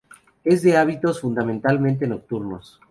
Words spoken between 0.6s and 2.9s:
de hábitos fundamentalmente nocturnos.